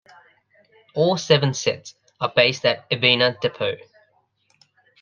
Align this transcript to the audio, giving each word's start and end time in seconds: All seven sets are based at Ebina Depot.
All 0.95 1.15
seven 1.15 1.53
sets 1.53 1.93
are 2.19 2.33
based 2.35 2.65
at 2.65 2.89
Ebina 2.89 3.39
Depot. 3.39 3.77